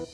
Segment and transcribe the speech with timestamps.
[0.00, 0.08] Sme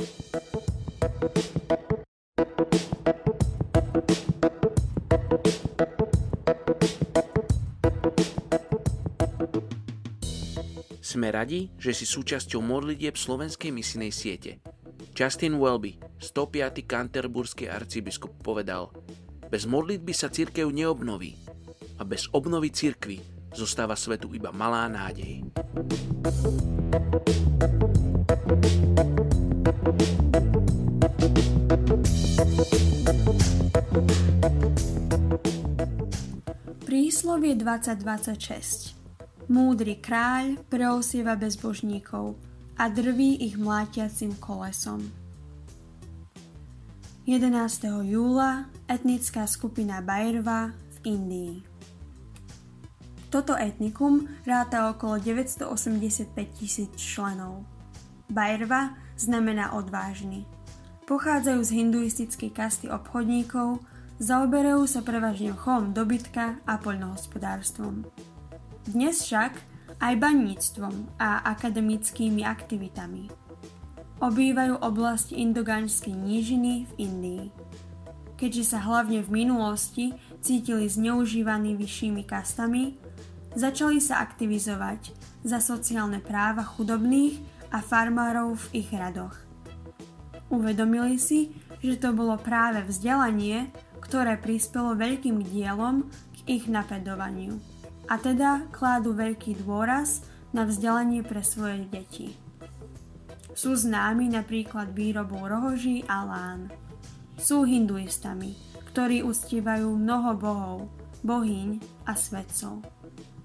[11.31, 14.59] radi, že si súčasťou modlitieb slovenskej misinej siete.
[15.15, 16.83] Justin Welby, 105.
[16.83, 18.91] kanterburský arcibiskup, povedal
[19.47, 21.39] Bez modlitby sa církev neobnoví
[21.97, 23.23] a bez obnovy církvy
[23.55, 25.47] zostáva svetu iba malá nádej.
[36.89, 38.97] Príslovie 2026
[39.53, 42.41] Múdry kráľ preosieva bezbožníkov
[42.81, 45.05] a drví ich mlátiacim kolesom.
[47.29, 48.09] 11.
[48.09, 51.55] júla etnická skupina Bajrva v Indii.
[53.29, 57.69] Toto etnikum ráta okolo 985 tisíc členov.
[58.33, 60.56] Bajrva znamená odvážny.
[61.07, 63.79] Pochádzajú z hinduistickej kasty obchodníkov,
[64.19, 68.03] zaoberajú sa prevažne chom dobytka a poľnohospodárstvom.
[68.91, 69.55] Dnes však
[70.03, 73.31] aj baníctvom a akademickými aktivitami.
[74.19, 77.45] Obývajú oblasť Indoganskej nížiny v Indii.
[78.35, 80.11] Keďže sa hlavne v minulosti
[80.43, 82.99] cítili zneužívaní vyššími kastami,
[83.55, 85.15] začali sa aktivizovať
[85.47, 87.39] za sociálne práva chudobných
[87.71, 89.46] a farmárov v ich radoch.
[90.47, 91.51] Uvedomili si,
[91.83, 97.59] že to bolo práve vzdelanie, ktoré prispelo veľkým dielom k ich napredovaniu
[98.07, 100.23] a teda kládú veľký dôraz
[100.55, 102.39] na vzdelanie pre svoje deti.
[103.57, 106.71] Sú známi napríklad výrobou rohoží a lán.
[107.41, 108.55] Sú hinduistami,
[108.93, 110.77] ktorí uctievajú mnoho bohov,
[111.27, 112.85] bohyň a svetcov.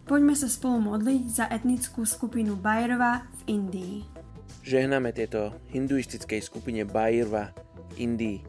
[0.06, 4.21] Poďme sa spolu modliť za etnickú skupinu Bajrva v Indii.
[4.62, 7.56] Žehname tieto hinduistickej skupine Bajrva
[7.96, 8.40] v Indii.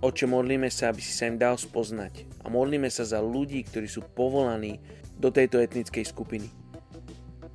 [0.00, 3.84] Oče, modlíme sa, aby si sa im dal spoznať a modlíme sa za ľudí, ktorí
[3.84, 4.80] sú povolaní
[5.20, 6.48] do tejto etnickej skupiny.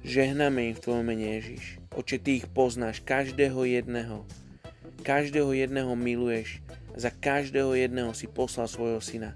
[0.06, 1.81] Žehname im v Tvojom mene Ježiš.
[1.97, 4.22] Oče, Ty ich poznáš, každého jedného.
[5.02, 6.62] Každého jedného miluješ.
[6.94, 9.34] Za každého jedného si poslal svojho syna.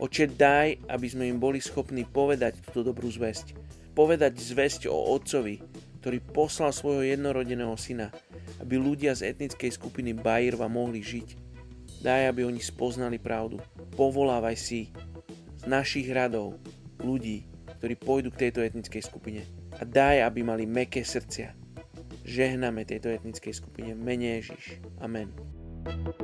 [0.00, 3.52] Oče, daj, aby sme im boli schopní povedať túto dobrú zväzť.
[3.92, 5.60] Povedať zväzť o Otcovi,
[6.00, 8.08] ktorý poslal svojho jednorodeného syna,
[8.64, 11.28] aby ľudia z etnickej skupiny Bajirva mohli žiť.
[12.00, 13.60] Daj, aby oni spoznali pravdu.
[13.92, 14.88] Povolávaj si
[15.60, 16.56] z našich radov
[17.04, 17.44] ľudí,
[17.76, 19.44] ktorí pôjdu k tejto etnickej skupine.
[19.76, 21.52] A daj, aby mali meké srdcia.
[22.24, 23.92] Žehname tejto etnickej skupine.
[23.92, 24.80] Mene Ježiš.
[25.04, 25.59] Amen.
[25.82, 26.18] Thank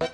[0.00, 0.05] you.